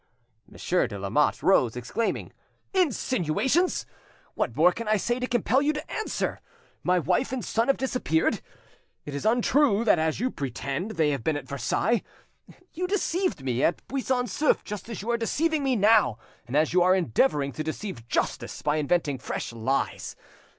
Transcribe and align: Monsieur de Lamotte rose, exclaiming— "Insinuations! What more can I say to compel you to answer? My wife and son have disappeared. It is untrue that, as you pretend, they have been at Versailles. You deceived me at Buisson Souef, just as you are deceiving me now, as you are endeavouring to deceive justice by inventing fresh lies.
Monsieur 0.49 0.87
de 0.87 0.97
Lamotte 0.97 1.43
rose, 1.43 1.75
exclaiming— 1.75 2.33
"Insinuations! 2.73 3.85
What 4.33 4.55
more 4.55 4.71
can 4.71 4.87
I 4.87 4.97
say 4.97 5.19
to 5.19 5.27
compel 5.27 5.61
you 5.61 5.73
to 5.73 5.91
answer? 5.91 6.41
My 6.81 6.97
wife 6.97 7.31
and 7.31 7.45
son 7.45 7.67
have 7.67 7.77
disappeared. 7.77 8.41
It 9.05 9.13
is 9.13 9.27
untrue 9.27 9.83
that, 9.83 9.99
as 9.99 10.19
you 10.19 10.31
pretend, 10.31 10.89
they 10.97 11.11
have 11.11 11.23
been 11.23 11.37
at 11.37 11.47
Versailles. 11.47 12.01
You 12.73 12.87
deceived 12.87 13.43
me 13.43 13.63
at 13.63 13.87
Buisson 13.87 14.25
Souef, 14.25 14.63
just 14.63 14.89
as 14.89 15.03
you 15.03 15.11
are 15.11 15.17
deceiving 15.17 15.63
me 15.63 15.75
now, 15.75 16.17
as 16.51 16.73
you 16.73 16.81
are 16.81 16.95
endeavouring 16.95 17.51
to 17.51 17.63
deceive 17.63 18.07
justice 18.07 18.63
by 18.63 18.77
inventing 18.77 19.19
fresh 19.19 19.53
lies. 19.53 20.15